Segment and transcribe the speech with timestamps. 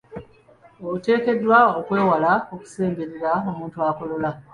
[0.93, 4.31] Oteekeddwa okwewala okusemberera omuntu akolola.